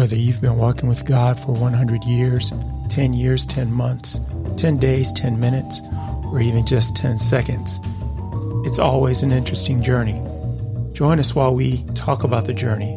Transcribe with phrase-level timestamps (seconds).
[0.00, 2.54] Whether you've been walking with God for 100 years,
[2.88, 4.18] 10 years, 10 months,
[4.56, 5.82] 10 days, 10 minutes,
[6.24, 7.78] or even just 10 seconds,
[8.64, 10.18] it's always an interesting journey.
[10.94, 12.94] Join us while we talk about the journey.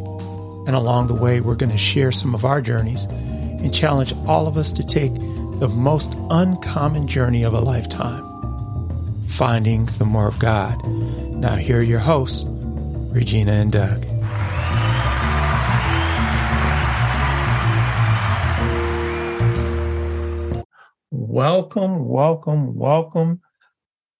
[0.66, 4.47] And along the way, we're going to share some of our journeys and challenge all
[4.47, 8.23] of us to take the most uncommon journey of a lifetime
[9.27, 10.81] finding the more of God.
[10.88, 14.12] Now, here are your hosts, Regina and Doug.
[21.33, 23.41] Welcome, welcome, welcome,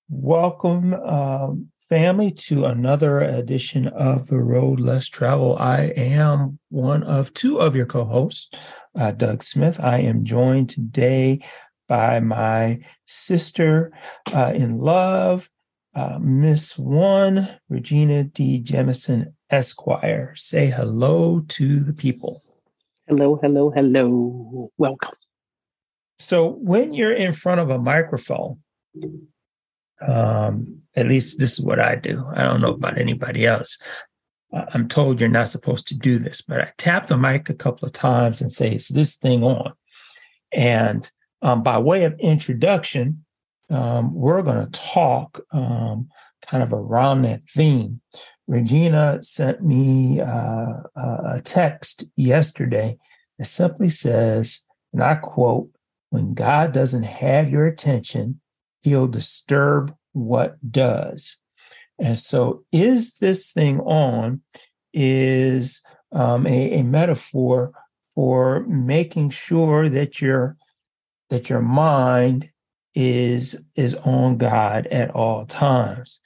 [0.10, 5.56] welcome, um, family, to another edition of The Road Less Travel.
[5.60, 8.50] I am one of two of your co hosts,
[8.96, 9.80] uh, Doug Smith.
[9.80, 11.46] I am joined today
[11.88, 13.92] by my sister
[14.34, 15.52] uh, in love,
[15.94, 18.60] uh, Miss One, Regina D.
[18.60, 20.34] Jemison Esquire.
[20.36, 22.42] Say hello to the people.
[23.08, 24.72] Hello, hello, hello.
[24.80, 25.14] Welcome.
[26.20, 28.60] So, when you're in front of a microphone,
[30.02, 32.26] um, at least this is what I do.
[32.36, 33.78] I don't know about anybody else.
[34.54, 37.88] I'm told you're not supposed to do this, but I tap the mic a couple
[37.88, 39.74] of times and say, Is this thing on?
[40.52, 41.10] And
[41.42, 43.26] um, by way of introduction,
[43.70, 46.10] um, we're going to talk um,
[46.46, 48.02] kind of around that theme.
[48.48, 52.98] Regina sent me uh, a text yesterday
[53.40, 55.70] that simply says, and I quote,
[56.14, 58.40] when God doesn't have your attention,
[58.82, 61.38] he'll disturb what does.
[61.98, 64.42] And so, is this thing on?
[64.94, 65.82] Is
[66.12, 67.72] um, a, a metaphor
[68.14, 70.56] for making sure that you're
[71.32, 72.52] that your mind
[72.94, 76.22] is is on God at all times.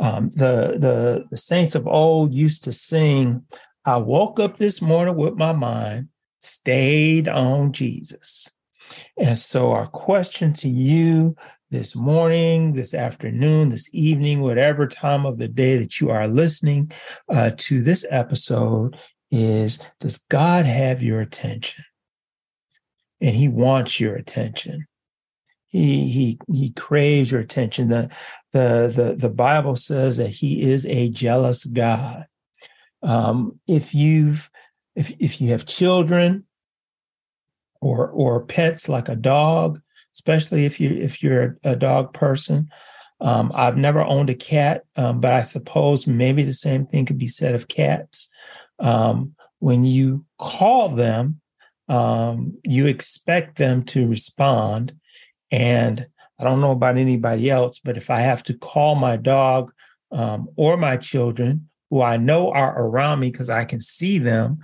[0.00, 3.44] Um, the the the saints of old used to sing,
[3.84, 6.08] "I woke up this morning with my mind
[6.40, 8.52] stayed on Jesus."
[9.18, 11.36] And so, our question to you
[11.70, 16.90] this morning, this afternoon, this evening, whatever time of the day that you are listening
[17.28, 18.98] uh, to this episode
[19.30, 21.84] is Does God have your attention?
[23.20, 24.86] and he wants your attention.
[25.68, 27.88] He he he craves your attention.
[27.88, 28.10] The
[28.52, 32.26] the the the Bible says that he is a jealous God.
[33.02, 34.50] Um, if you've
[34.96, 36.44] if if you have children
[37.80, 39.80] or or pets like a dog,
[40.14, 42.68] especially if you if you're a, dog person,
[43.20, 47.18] um, I've never owned a cat, um, but I suppose maybe the same thing could
[47.18, 48.28] be said of cats.
[48.78, 51.40] Um, when you call them,
[51.88, 54.94] um, you expect them to respond.
[55.50, 56.06] And
[56.38, 59.72] I don't know about anybody else, but if I have to call my dog
[60.10, 64.60] um, or my children, who I know are around me because I can see them,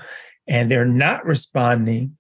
[0.47, 2.17] and they're not responding,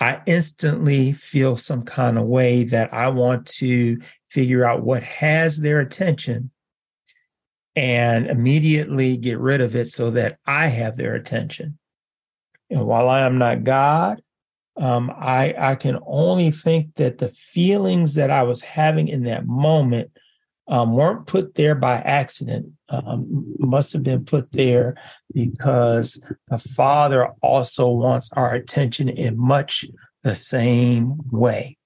[0.00, 4.00] I instantly feel some kind of way that I want to
[4.30, 6.50] figure out what has their attention
[7.76, 11.78] and immediately get rid of it so that I have their attention.
[12.70, 14.22] And while I am not God,
[14.76, 19.46] um, I I can only think that the feelings that I was having in that
[19.46, 20.10] moment
[20.70, 22.72] um, weren't put there by accident.
[22.88, 24.96] Um, must have been put there
[25.34, 29.84] because the Father also wants our attention in much
[30.22, 31.76] the same way.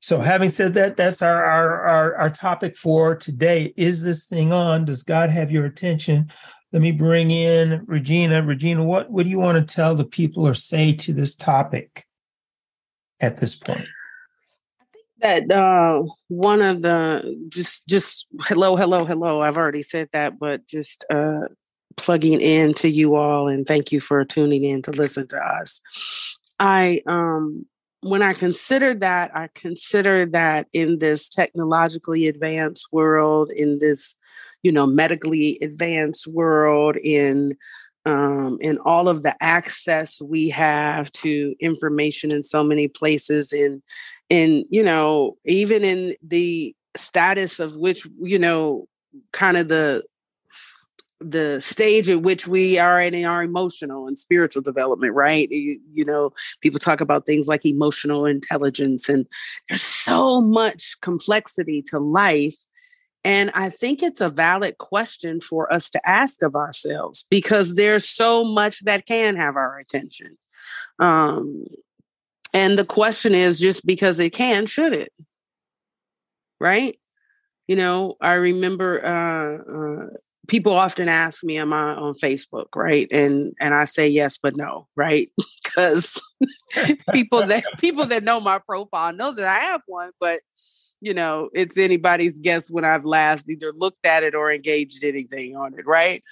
[0.00, 3.72] So, having said that, that's our, our our our, topic for today.
[3.76, 4.84] Is this thing on?
[4.84, 6.32] Does God have your attention?
[6.72, 8.42] Let me bring in Regina.
[8.42, 12.06] Regina, what, what do you want to tell the people or say to this topic
[13.20, 13.86] at this point?
[15.22, 20.66] That uh, one of the just just hello hello hello i've already said that but
[20.66, 21.42] just uh,
[21.96, 26.36] plugging in to you all and thank you for tuning in to listen to us.
[26.58, 27.66] I um
[28.02, 34.14] when i consider that i consider that in this technologically advanced world in this
[34.64, 37.56] you know medically advanced world in
[38.04, 43.82] um, in all of the access we have to information in so many places and
[44.28, 48.88] in you know even in the status of which you know
[49.32, 50.02] kind of the
[51.20, 55.48] the stage at which we are in our emotional and spiritual development right?
[55.50, 59.26] You, you know people talk about things like emotional intelligence and
[59.68, 62.56] there's so much complexity to life
[63.24, 68.08] and I think it's a valid question for us to ask of ourselves because there's
[68.08, 70.36] so much that can have our attention.
[70.98, 71.66] Um,
[72.52, 75.12] and the question is just because it can, should it?
[76.60, 76.98] Right?
[77.68, 80.06] You know, I remember uh, uh,
[80.48, 84.56] people often ask me, "Am I on Facebook?" Right, and and I say yes, but
[84.56, 85.30] no, right?
[85.62, 86.20] because
[87.12, 90.40] people that people that know my profile know that I have one, but
[91.02, 95.56] you know, it's anybody's guess when I've last either looked at it or engaged anything
[95.56, 96.22] on it, right?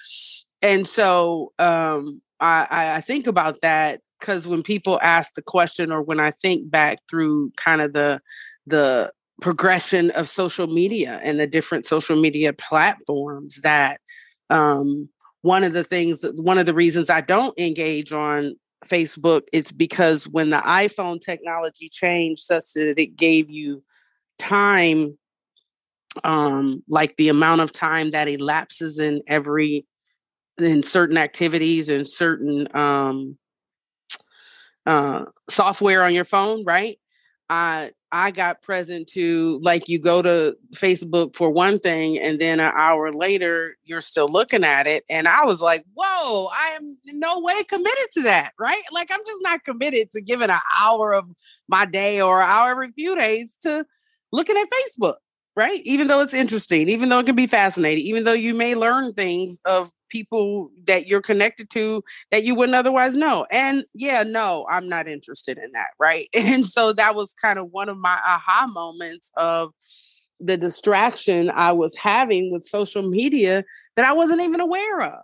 [0.61, 6.01] And so um, I, I think about that because when people ask the question, or
[6.01, 8.21] when I think back through kind of the
[8.65, 13.99] the progression of social media and the different social media platforms, that
[14.49, 15.09] um,
[15.41, 20.29] one of the things, one of the reasons I don't engage on Facebook is because
[20.29, 23.83] when the iPhone technology changed such that it gave you
[24.41, 25.17] time
[26.23, 29.85] um like the amount of time that elapses in every
[30.57, 33.37] in certain activities and certain um
[34.85, 36.97] uh software on your phone right?
[37.49, 42.59] I i got present to like you go to facebook for one thing and then
[42.59, 46.97] an hour later you're still looking at it and i was like whoa i am
[47.07, 48.81] no way committed to that right?
[48.93, 51.25] Like i'm just not committed to giving an hour of
[51.67, 53.85] my day or every few days to
[54.31, 55.15] looking at Facebook,
[55.55, 55.81] right?
[55.83, 59.13] Even though it's interesting, even though it can be fascinating, even though you may learn
[59.13, 63.45] things of people that you're connected to that you wouldn't otherwise know.
[63.51, 66.27] And yeah, no, I'm not interested in that, right?
[66.35, 69.71] And so that was kind of one of my aha moments of
[70.39, 73.63] the distraction I was having with social media
[73.95, 75.23] that I wasn't even aware of.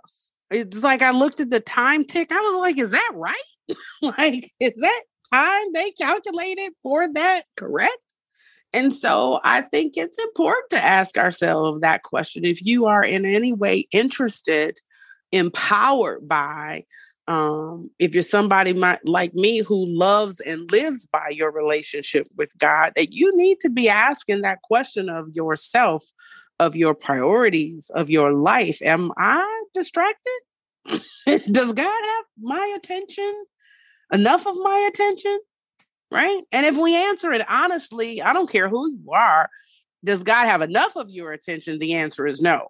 [0.51, 2.31] It's like I looked at the time tick.
[2.31, 3.36] I was like, is that right?
[4.01, 5.01] like, is that
[5.33, 7.98] time they calculated for that correct?
[8.73, 12.45] And so I think it's important to ask ourselves that question.
[12.45, 14.79] If you are in any way interested,
[15.31, 16.83] empowered by,
[17.27, 18.73] um, if you're somebody
[19.03, 23.69] like me who loves and lives by your relationship with God, that you need to
[23.69, 26.05] be asking that question of yourself,
[26.59, 28.81] of your priorities, of your life.
[28.81, 30.39] Am I distracted?
[31.25, 33.45] Does God have my attention?
[34.13, 35.39] Enough of my attention?
[36.12, 36.42] Right?
[36.51, 39.50] And if we answer it honestly, I don't care who you are,
[40.04, 41.80] does God have enough of your attention?
[41.80, 42.69] The answer is no.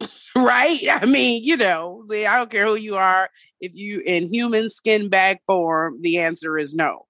[0.36, 0.78] right?
[0.90, 3.28] I mean, you know, I don't care who you are.
[3.60, 7.06] If you in human skin bag form, the answer is no.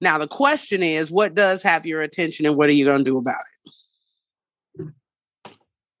[0.00, 3.04] Now the question is, what does have your attention, and what are you going to
[3.04, 4.92] do about it?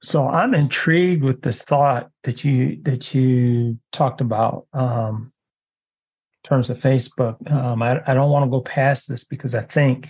[0.02, 4.66] So I'm intrigued with this thought that you that you talked about.
[4.72, 5.32] Um,
[6.46, 7.50] terms of Facebook.
[7.50, 10.08] Um, I, I, don't want to go past this because I think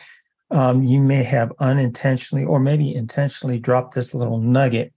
[0.51, 4.93] um, you may have unintentionally or maybe intentionally dropped this little nugget,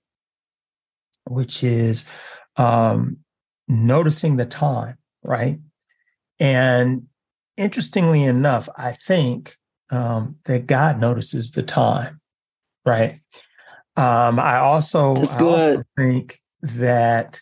[1.26, 2.06] which is
[2.58, 3.18] um,
[3.68, 5.60] noticing the time, right?
[6.40, 7.08] And
[7.56, 9.56] interestingly enough, I think
[9.92, 12.20] um, that God notices the time,
[12.86, 13.22] right?
[13.96, 17.42] Um, I also, I also think that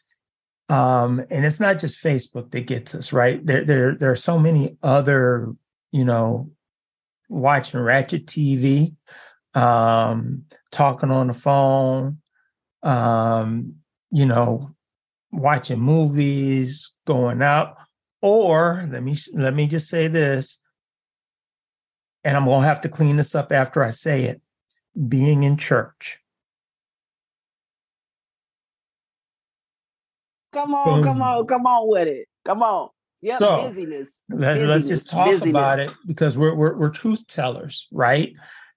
[0.69, 3.43] um, and it's not just Facebook that gets us, right?
[3.45, 5.53] There, there, there are so many other,
[5.91, 6.51] you know,
[7.29, 8.95] watching ratchet TV,
[9.53, 12.19] um, talking on the phone,
[12.83, 13.75] um,
[14.11, 14.69] you know,
[15.31, 17.77] watching movies, going out,
[18.21, 20.59] or let me let me just say this,
[22.23, 24.41] and I'm gonna have to clean this up after I say it,
[25.07, 26.19] being in church.
[30.57, 32.28] Come on, come on, come on with it.
[32.45, 32.90] Come on.
[33.21, 34.14] Yeah, so, busyness.
[34.30, 35.49] Let, us just talk busyness.
[35.49, 38.33] about it because we're, we're we're truth tellers, right?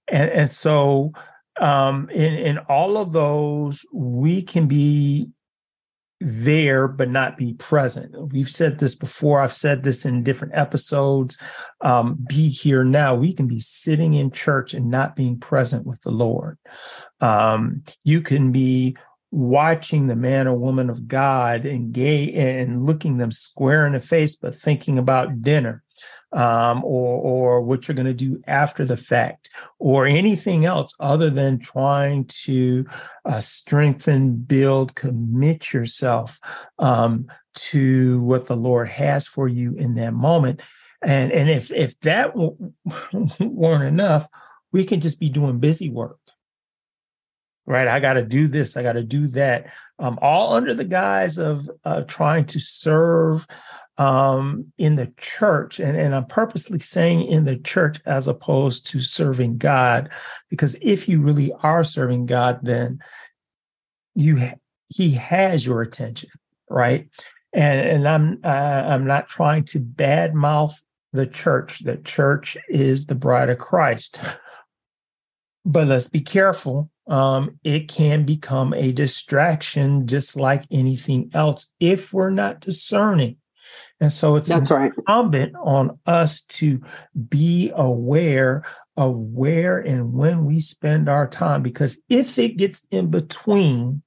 [0.08, 1.12] And and so
[1.60, 5.28] um in in all of those we can be
[6.20, 8.14] there but not be present.
[8.32, 9.40] We've said this before.
[9.40, 11.38] I've said this in different episodes.
[11.80, 13.14] Um, be here now.
[13.14, 16.58] We can be sitting in church and not being present with the Lord.
[17.20, 18.96] Um, you can be
[19.30, 24.00] watching the man or woman of God and gay and looking them square in the
[24.00, 25.82] face, but thinking about dinner
[26.32, 31.30] um, or or what you're going to do after the fact or anything else other
[31.30, 32.86] than trying to
[33.24, 36.38] uh, strengthen, build, commit yourself
[36.78, 40.62] um, to what the Lord has for you in that moment.
[41.02, 42.72] And and if if that w-
[43.40, 44.28] weren't enough,
[44.72, 46.18] we can just be doing busy work
[47.70, 47.86] right?
[47.86, 49.66] I got to do this, I got to do that,
[50.00, 53.46] um, all under the guise of uh, trying to serve
[53.96, 55.78] um, in the church.
[55.78, 60.10] And, and I'm purposely saying in the church as opposed to serving God,
[60.48, 62.98] because if you really are serving God, then
[64.16, 64.50] you
[64.88, 66.30] He has your attention,
[66.68, 67.08] right?
[67.52, 70.72] And and I'm uh, I'm not trying to badmouth
[71.12, 71.80] the church.
[71.84, 74.18] The church is the bride of Christ.
[75.64, 82.12] But let's be careful um, it can become a distraction just like anything else if
[82.12, 83.36] we're not discerning.
[84.00, 84.92] And so it's that's right.
[84.96, 86.80] incumbent on us to
[87.28, 88.64] be aware
[88.96, 94.02] of where and when we spend our time, because if it gets in between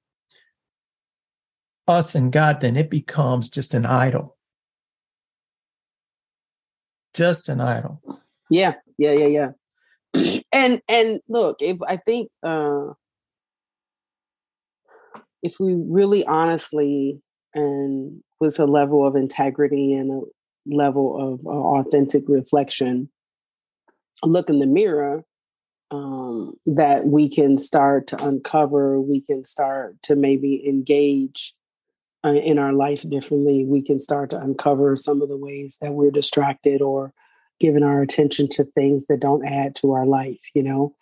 [1.87, 4.37] us and God, then it becomes just an idol.
[7.13, 8.01] Just an idol.
[8.49, 9.49] Yeah, yeah, yeah, yeah.
[10.53, 12.93] And and look, if I think uh
[15.43, 17.21] if we really honestly
[17.53, 20.21] and with a level of integrity and a
[20.65, 23.09] level of uh, authentic reflection
[24.23, 25.25] look in the mirror
[25.91, 31.53] um, that we can start to uncover we can start to maybe engage
[32.25, 35.91] uh, in our life differently we can start to uncover some of the ways that
[35.91, 37.13] we're distracted or
[37.63, 40.93] giving our attention to things that don't add to our life you know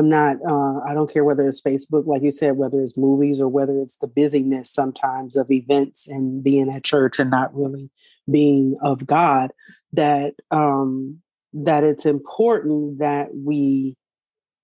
[0.00, 3.38] I'm not, uh, I don't care whether it's Facebook, like you said, whether it's movies
[3.38, 7.90] or whether it's the busyness sometimes of events and being at church and not really
[8.30, 9.50] being of God,
[9.92, 11.20] that, um,
[11.52, 13.94] that it's important that we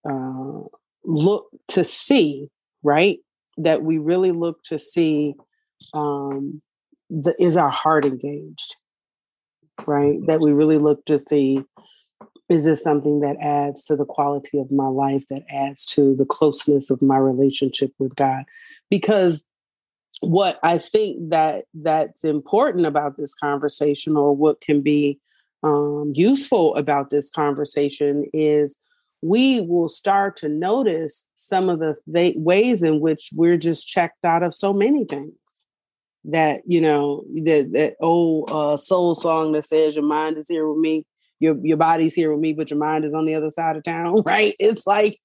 [0.08, 0.60] uh,
[1.04, 2.48] look to see,
[2.82, 3.18] right?
[3.58, 5.34] That we really look to see
[5.92, 6.62] um,
[7.10, 8.76] the, is our heart engaged,
[9.86, 10.18] right?
[10.26, 11.64] That we really look to see
[12.48, 16.24] is this something that adds to the quality of my life that adds to the
[16.24, 18.44] closeness of my relationship with god
[18.90, 19.44] because
[20.20, 25.18] what i think that that's important about this conversation or what can be
[25.62, 28.76] um, useful about this conversation is
[29.22, 34.24] we will start to notice some of the th- ways in which we're just checked
[34.24, 35.32] out of so many things
[36.30, 40.68] that you know that that old uh, soul song that says your mind is here
[40.68, 41.04] with me
[41.40, 43.82] your your body's here with me, but your mind is on the other side of
[43.82, 44.54] town, right?
[44.58, 45.18] It's like,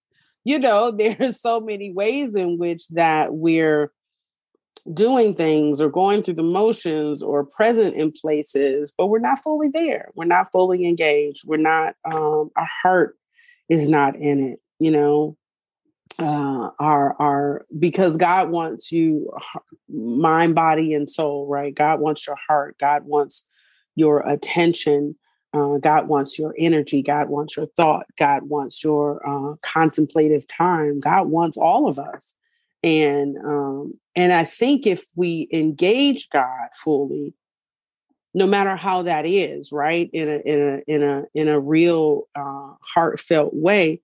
[0.44, 3.92] you know, there's so many ways in which that we're
[4.92, 9.70] doing things or going through the motions or present in places, but we're not fully
[9.70, 10.10] there.
[10.16, 11.44] We're not fully engaged.
[11.46, 13.16] We're not, um, our heart
[13.70, 15.38] is not in it, you know.
[16.20, 19.32] Uh, our our because God wants you
[19.90, 21.74] mind, body, and soul, right?
[21.74, 22.78] God wants your heart.
[22.80, 23.46] God wants
[23.96, 25.16] your attention
[25.54, 27.02] uh, God wants your energy.
[27.02, 28.06] God wants your thought.
[28.18, 31.00] God wants your uh, contemplative time.
[31.00, 32.36] God wants all of us.
[32.84, 37.34] And um, and I think if we engage God fully,
[38.34, 42.28] no matter how that is, right, in a in a in a in a real
[42.34, 44.02] uh, heartfelt way,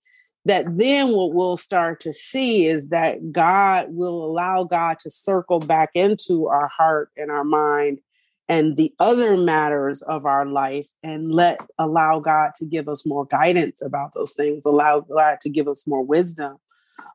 [0.47, 5.59] that then what we'll start to see is that God will allow God to circle
[5.59, 7.99] back into our heart and our mind
[8.47, 13.25] and the other matters of our life and let allow God to give us more
[13.25, 16.57] guidance about those things, allow God to give us more wisdom,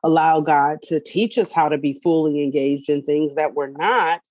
[0.03, 4.21] allow God to teach us how to be fully engaged in things that we're not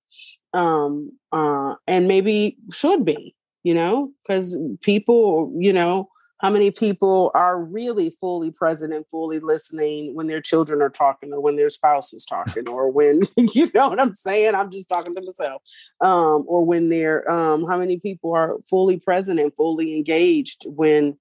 [0.55, 6.09] um uh and maybe should be, you know, because people, you know,
[6.43, 11.33] how many people are really fully present and fully listening when their children are talking
[11.33, 13.23] or when their spouse is talking or when
[13.55, 14.55] you know what i'm saying?
[14.55, 15.63] I'm just talking to myself
[16.01, 21.17] um, or when they're um, how many people are fully present and fully engaged when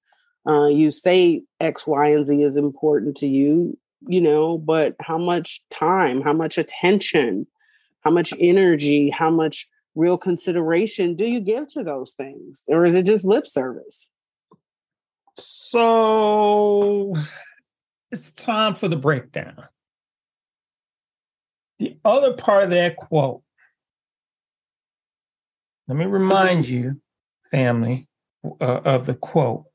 [0.48, 5.18] uh, you say x y and z is important to you you know but how
[5.18, 7.46] much time how much attention
[8.02, 12.64] how much energy how much real consideration do you give to those things?
[12.68, 14.08] Or is it just lip service
[15.42, 17.16] so
[18.12, 19.66] it's time for the breakdown.
[21.80, 23.42] The other part of that quote,
[25.88, 27.02] let me remind you,
[27.50, 28.08] family,
[28.44, 29.66] uh, of the quote.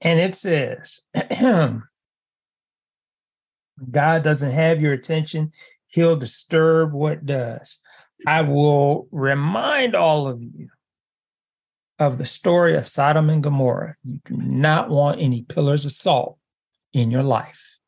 [0.00, 1.02] And it says,
[3.90, 5.52] God doesn't have your attention,
[5.86, 7.78] he'll disturb what does.
[8.26, 10.68] I will remind all of you
[12.04, 13.96] of the story of Sodom and Gomorrah.
[14.04, 16.38] You do not want any pillars of salt
[16.92, 17.78] in your life.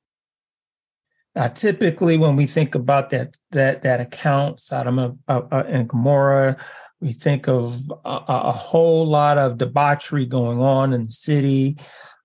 [1.34, 6.56] Now, typically, when we think about that that that account, Sodom uh, uh, and Gomorrah,
[7.00, 11.76] we think of a, a, whole lot of debauchery going on in the city.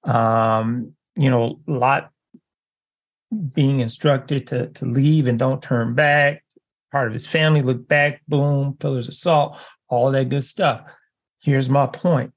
[0.06, 2.10] Um, you know, Lot
[3.54, 6.46] being instructed to to leave and don't turn back.
[6.94, 9.58] Part of his family look back, boom, pillars of salt,
[9.90, 10.90] all that good stuff
[11.42, 12.34] here's my point.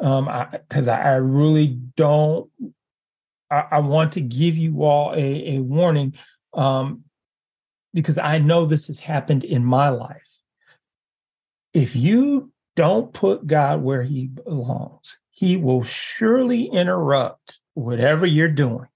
[0.00, 2.48] Um, because I, I, I, really don't.
[3.50, 6.14] I, I, want to give you all a, a warning,
[6.54, 7.04] um,
[7.92, 10.40] because I know this has happened in my life.
[11.74, 18.88] If you don't put God where He belongs, He will surely interrupt whatever you're doing.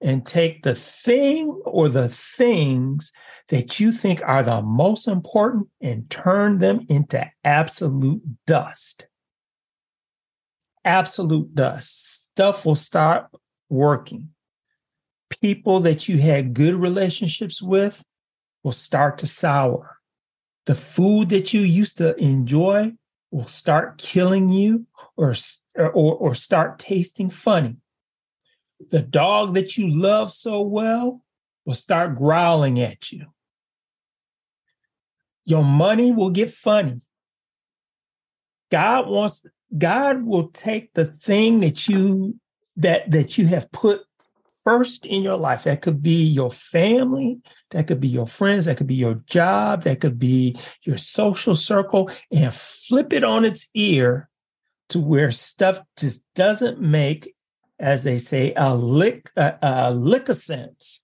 [0.00, 3.12] And take the thing or the things
[3.48, 9.08] that you think are the most important and turn them into absolute dust.
[10.84, 12.30] Absolute dust.
[12.32, 13.38] Stuff will stop
[13.68, 14.30] working.
[15.42, 18.02] People that you had good relationships with
[18.62, 19.98] will start to sour.
[20.64, 22.92] The food that you used to enjoy
[23.30, 25.34] will start killing you or,
[25.76, 27.76] or, or start tasting funny
[28.88, 31.22] the dog that you love so well
[31.64, 33.26] will start growling at you.
[35.44, 37.00] Your money will get funny.
[38.70, 39.44] God wants
[39.76, 42.38] God will take the thing that you
[42.76, 44.02] that that you have put
[44.64, 45.64] first in your life.
[45.64, 49.82] That could be your family, that could be your friends, that could be your job,
[49.84, 54.28] that could be your social circle, and flip it on its ear
[54.90, 57.34] to where stuff just doesn't make
[57.80, 61.02] as they say, a lick a, a lick sense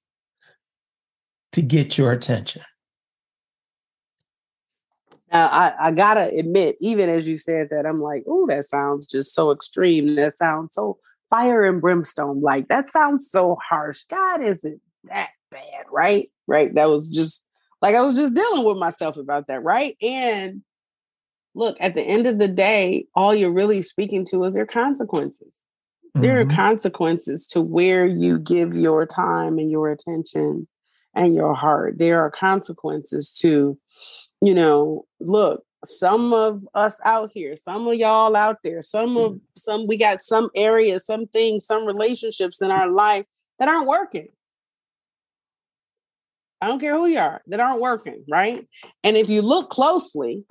[1.52, 2.62] to get your attention.
[5.32, 9.06] Now, I, I gotta admit, even as you said that, I'm like, oh, that sounds
[9.06, 10.14] just so extreme.
[10.14, 10.98] That sounds so
[11.30, 12.40] fire and brimstone.
[12.40, 14.04] Like that sounds so harsh.
[14.04, 16.30] God isn't that bad, right?
[16.46, 16.74] Right.
[16.74, 17.44] That was just
[17.82, 19.96] like I was just dealing with myself about that, right?
[20.00, 20.62] And
[21.54, 25.62] look, at the end of the day, all you're really speaking to is their consequences.
[26.20, 26.56] There are mm-hmm.
[26.56, 30.66] consequences to where you give your time and your attention
[31.14, 31.98] and your heart.
[31.98, 33.78] There are consequences to,
[34.40, 39.40] you know, look, some of us out here, some of y'all out there, some of
[39.56, 43.26] some we got some areas, some things, some relationships in our life
[43.58, 44.28] that aren't working.
[46.60, 48.66] I don't care who you are, that aren't working, right?
[49.04, 50.44] And if you look closely,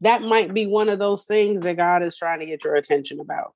[0.00, 3.20] that might be one of those things that God is trying to get your attention
[3.20, 3.54] about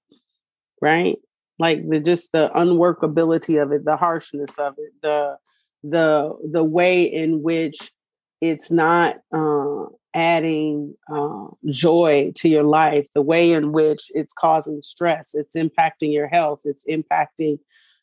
[0.85, 1.19] right?
[1.59, 5.37] Like the just the unworkability of it, the harshness of it, the
[5.83, 7.93] the the way in which
[8.41, 14.83] it's not uh, adding uh, joy to your life, the way in which it's causing
[14.83, 17.59] stress, it's impacting your health, it's impacting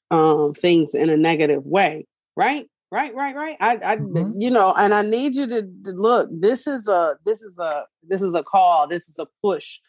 [0.09, 2.67] um, things in a negative way, right?
[2.91, 3.55] Right, right, right.
[3.61, 4.41] I, I mm-hmm.
[4.41, 6.29] you know, and I need you to, to look.
[6.29, 8.87] This is a, this is a, this is a call.
[8.89, 9.79] This is a push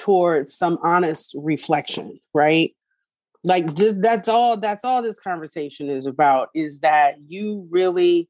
[0.00, 2.74] towards some honest reflection, right?
[3.44, 8.28] Like that's all that's all this conversation is about is that you really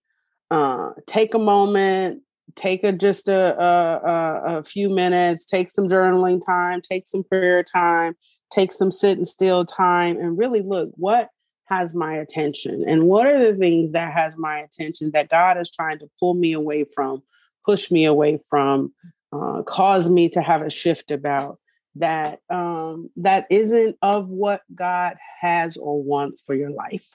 [0.51, 2.23] uh take a moment,
[2.57, 7.63] take a just a, a, a few minutes, take some journaling time, take some prayer
[7.63, 8.15] time,
[8.51, 11.29] take some sitting still time and really look what
[11.67, 15.71] has my attention and what are the things that has my attention that God is
[15.71, 17.23] trying to pull me away from,
[17.65, 18.93] push me away from,
[19.33, 21.59] uh, cause me to have a shift about
[21.97, 27.09] that um, that isn't of what God has or wants for your life.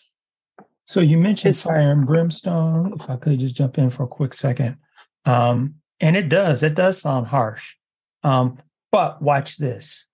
[0.86, 2.94] So you mentioned it's, fire and brimstone.
[2.94, 4.78] If I could just jump in for a quick second,
[5.26, 7.76] um, and it does it does sound harsh,
[8.24, 8.60] um,
[8.92, 10.08] but watch this.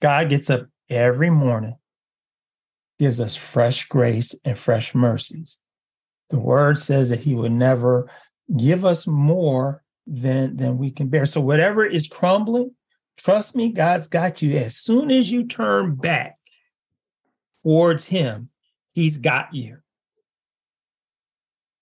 [0.00, 1.76] God gets up every morning,
[2.98, 5.58] gives us fresh grace and fresh mercies.
[6.30, 8.10] The word says that He would never
[8.56, 11.26] give us more than than we can bear.
[11.26, 12.74] So whatever is crumbling,
[13.16, 14.56] trust me, God's got you.
[14.56, 16.36] As soon as you turn back
[17.62, 18.48] towards Him,
[18.92, 19.78] He's got you.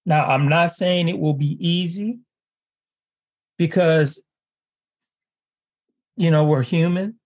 [0.04, 2.20] Now, I'm not saying it will be easy
[3.59, 4.24] because,
[6.16, 7.18] you know, we're human,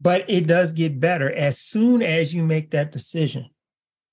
[0.00, 3.50] but it does get better as soon as you make that decision.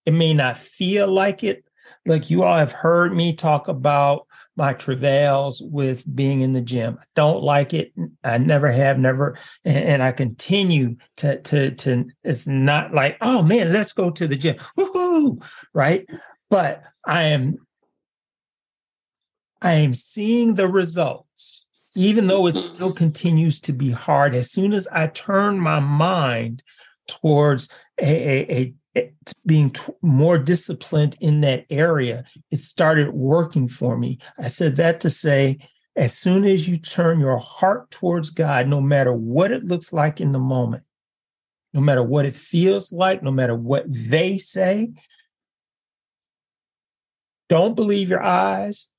[0.05, 1.63] It may not feel like it,
[2.05, 6.97] like you all have heard me talk about my travails with being in the gym.
[6.99, 7.93] I don't like it.
[8.23, 12.05] I never have, never, and, and I continue to to to.
[12.23, 15.39] It's not like, oh man, let's go to the gym, Woo-hoo!
[15.73, 16.07] right?
[16.49, 17.57] But I am,
[19.61, 21.65] I am seeing the results,
[21.95, 24.35] even though it still continues to be hard.
[24.35, 26.63] As soon as I turn my mind
[27.07, 27.69] towards
[27.99, 28.73] a, a, a
[29.45, 34.19] being t- more disciplined in that area, it started working for me.
[34.37, 35.57] I said that to say,
[35.95, 40.21] as soon as you turn your heart towards God, no matter what it looks like
[40.21, 40.83] in the moment,
[41.73, 44.91] no matter what it feels like, no matter what they say,
[47.49, 48.89] don't believe your eyes,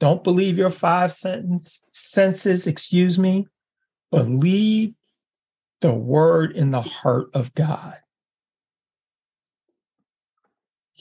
[0.00, 3.46] don't believe your five sentence, senses, excuse me,
[4.10, 4.94] believe
[5.80, 7.96] the word in the heart of God.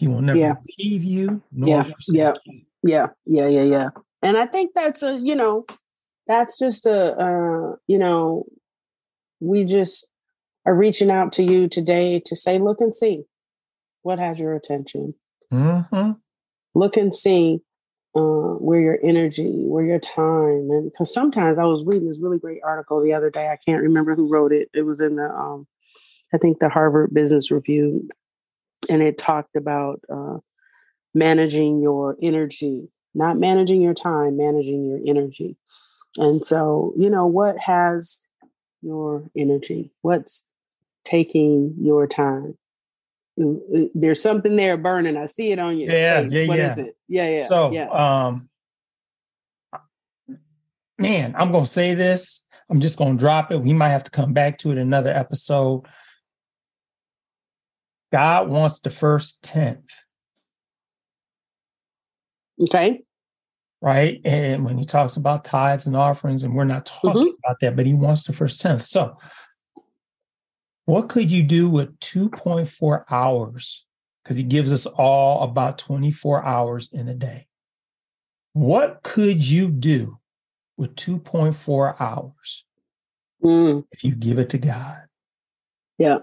[0.02, 0.56] He will never yeah.
[0.80, 1.84] leave you nor yeah.
[2.10, 2.34] yeah.
[2.44, 2.62] You.
[2.82, 3.08] Yeah.
[3.28, 3.48] Yeah.
[3.48, 3.62] Yeah.
[3.62, 3.90] Yeah.
[4.24, 5.66] And I think that's a, you know,
[6.26, 8.46] that's just a, uh, you know,
[9.40, 10.08] we just
[10.66, 13.26] are reaching out to you today to say, look and see.
[14.02, 15.14] What has your attention?
[15.54, 16.14] Mm-hmm.
[16.74, 17.60] Look and see
[18.16, 22.40] uh, where your energy, where your time, and because sometimes I was reading this really
[22.40, 23.50] great article the other day.
[23.50, 24.70] I can't remember who wrote it.
[24.74, 25.68] It was in the, um,
[26.34, 28.10] I think the Harvard Business Review,
[28.90, 30.38] and it talked about uh,
[31.14, 35.58] managing your energy, not managing your time, managing your energy.
[36.18, 38.28] And so, you know, what has
[38.82, 39.92] your energy?
[40.02, 40.46] What's
[41.04, 42.58] taking your time?
[43.38, 45.18] There's something there burning.
[45.18, 45.88] I see it on you.
[45.88, 46.32] Yeah, face.
[46.32, 46.72] yeah, What yeah.
[46.72, 46.98] is it?
[47.08, 47.48] Yeah, yeah.
[47.48, 47.88] So, yeah.
[47.88, 48.50] um,
[50.98, 52.44] man, I'm gonna say this.
[52.70, 53.62] I'm just gonna drop it.
[53.62, 55.86] We might have to come back to it another episode.
[58.12, 59.90] God wants the first tenth.
[62.60, 63.02] Okay.
[63.82, 64.22] Right.
[64.26, 67.36] And when he talks about tithes and offerings, and we're not talking mm-hmm.
[67.44, 68.86] about that, but he wants the first tenth.
[68.86, 69.18] So,
[70.86, 73.86] what could you do with 2.4 hours?
[74.24, 77.48] Because he gives us all about 24 hours in a day.
[78.54, 80.20] What could you do
[80.78, 82.66] with 2.4 hours
[83.44, 83.84] mm.
[83.92, 85.02] if you give it to God?
[85.98, 86.20] Yeah,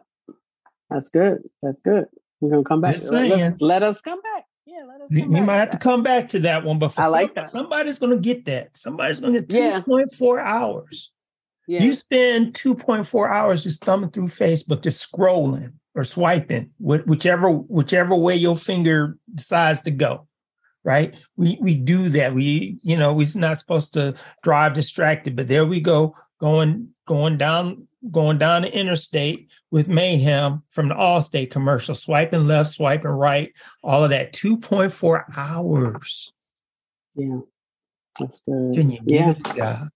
[0.91, 1.43] that's good.
[1.63, 2.07] That's good.
[2.41, 2.97] We're going to come back.
[3.11, 4.45] Let, let us come back.
[4.65, 5.09] Yeah, let us.
[5.11, 7.51] We, we might have to come back to that one, but I like that.
[7.51, 8.77] somebody's going to get that.
[8.77, 10.43] Somebody's going to get 2.4 yeah.
[10.43, 11.11] hours.
[11.67, 11.83] Yeah.
[11.83, 18.37] You spend 2.4 hours just thumbing through Facebook, just scrolling or swiping, whichever whichever way
[18.37, 20.27] your finger decides to go.
[20.85, 21.15] Right?
[21.37, 22.35] We we do that.
[22.35, 27.37] We you know we're not supposed to drive distracted, but there we go, going going
[27.37, 33.53] down going down the interstate with mayhem from the Allstate commercial, swiping left, swiping right,
[33.83, 34.33] all of that.
[34.33, 36.33] 2.4 hours.
[37.15, 37.41] Yeah.
[38.19, 38.75] That's good.
[38.75, 39.31] Can you give yeah.
[39.31, 39.89] it to God?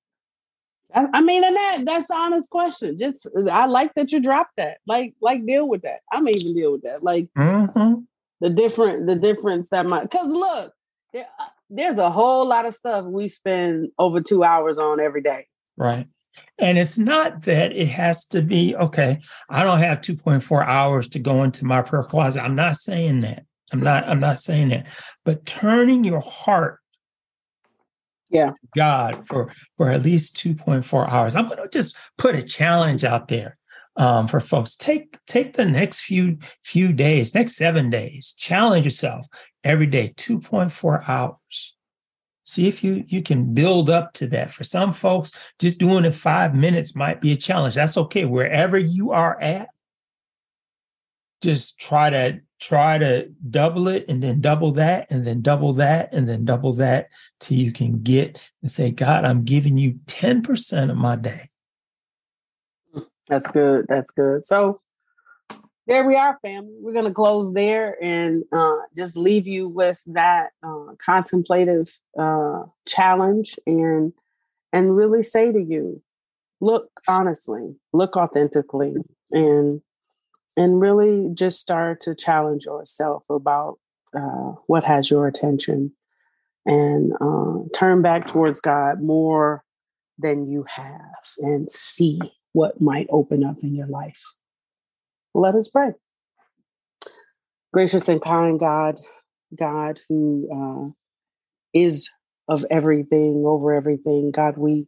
[0.95, 2.99] I, I mean, and that that's honest question.
[2.99, 4.79] Just I like that you dropped that.
[4.87, 6.01] Like, like deal with that.
[6.13, 7.03] I'm even deal with that.
[7.03, 7.95] Like mm-hmm.
[8.41, 10.73] the different the difference that might because look,
[11.13, 15.23] there, uh, there's a whole lot of stuff we spend over two hours on every
[15.23, 15.47] day.
[15.77, 16.07] Right.
[16.59, 19.19] And it's not that it has to be, okay,
[19.49, 22.43] I don't have 2.4 hours to go into my prayer closet.
[22.43, 23.45] I'm not saying that.
[23.73, 24.87] I'm not, I'm not saying that.
[25.25, 26.79] But turning your heart
[28.33, 28.53] yeah.
[28.75, 31.35] God for for at least 2.4 hours.
[31.37, 33.59] I'm gonna just put a challenge out there
[33.97, 34.75] um, for folks.
[34.75, 39.27] Take take the next few few days, next seven days, challenge yourself
[39.63, 41.75] every day, 2.4 hours.
[42.45, 44.51] See if you you can build up to that.
[44.51, 47.75] For some folks, just doing it five minutes might be a challenge.
[47.75, 48.25] That's okay.
[48.25, 49.69] Wherever you are at,
[51.41, 56.09] just try to try to double it and then double that and then double that
[56.13, 57.09] and then double that
[57.41, 61.51] till you can get and say, God, I'm giving you 10% of my day.
[63.29, 63.87] That's good.
[63.89, 64.47] That's good.
[64.47, 64.82] So
[65.87, 66.75] there we are, family.
[66.81, 72.65] We're going to close there and uh, just leave you with that uh, contemplative uh,
[72.87, 74.13] challenge and
[74.73, 76.03] and really say to you,
[76.61, 78.95] look honestly, look authentically,
[79.31, 79.83] and
[80.57, 83.79] and really just start to challenge yourself about
[84.15, 85.93] uh, what has your attention
[86.65, 89.65] and uh, turn back towards God more
[90.19, 91.01] than you have
[91.39, 92.21] and see
[92.53, 94.23] what might open up in your life.
[95.35, 95.93] Let us pray.
[97.73, 99.01] Gracious and kind God,
[99.59, 100.91] God who uh,
[101.73, 102.11] is
[102.49, 104.87] of everything, over everything, God, we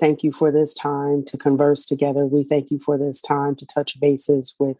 [0.00, 2.26] thank you for this time to converse together.
[2.26, 4.78] We thank you for this time to touch bases with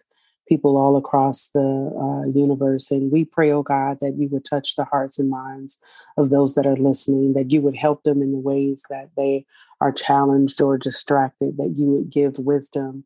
[0.53, 1.61] people all across the
[1.99, 2.91] uh, universe.
[2.91, 5.79] And we pray, oh God, that you would touch the hearts and minds
[6.19, 9.47] of those that are listening, that you would help them in the ways that they
[9.81, 13.05] are challenged or distracted, that you would give wisdom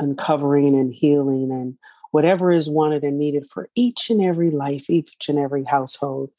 [0.00, 1.78] and covering and healing and
[2.10, 6.30] whatever is wanted and needed for each and every life, each and every household.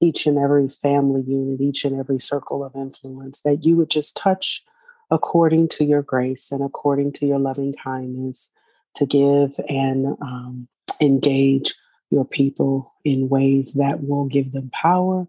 [0.00, 4.16] Each and every family unit, each and every circle of influence, that you would just
[4.16, 4.64] touch
[5.10, 8.50] according to your grace and according to your loving kindness
[8.98, 10.68] to give and um,
[11.00, 11.74] engage
[12.10, 15.26] your people in ways that will give them power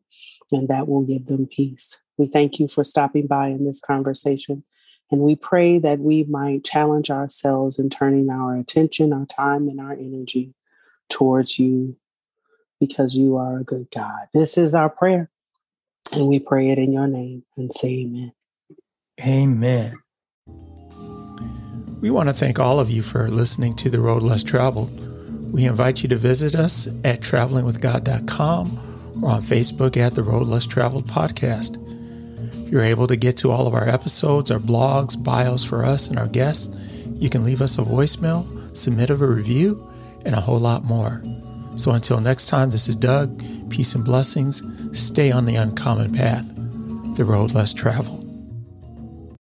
[0.52, 1.98] and that will give them peace.
[2.18, 4.64] We thank you for stopping by in this conversation.
[5.12, 9.80] And we pray that we might challenge ourselves in turning our attention, our time, and
[9.80, 10.54] our energy
[11.10, 11.96] towards you
[12.80, 14.28] because you are a good God.
[14.34, 15.30] This is our prayer.
[16.14, 18.34] And we pray it in your name and say amen.
[19.22, 19.98] Amen.
[22.02, 25.52] We want to thank all of you for listening to The Road Less Traveled.
[25.52, 30.66] We invite you to visit us at travelingwithgod.com or on Facebook at The Road Less
[30.66, 31.76] Traveled Podcast.
[32.72, 36.18] You're able to get to all of our episodes, our blogs, bios for us and
[36.18, 36.74] our guests.
[37.16, 39.86] You can leave us a voicemail, submit a review,
[40.24, 41.22] and a whole lot more.
[41.76, 43.44] So until next time, this is Doug.
[43.70, 44.64] Peace and blessings.
[44.98, 46.50] Stay on the uncommon path,
[47.18, 48.19] the road less traveled.